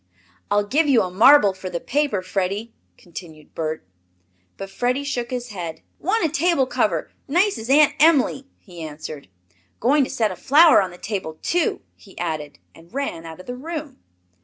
[0.49, 3.85] "I'll give you a marble for the paper, Freddie," continued Bert.
[4.57, 5.81] But Freddie shook his head.
[5.99, 9.27] "Want a table cover, nice as Aunt Em'ly," he answered.
[9.79, 13.45] "Going to set a flower on the table too!" he added, and ran out of
[13.45, 13.99] the room.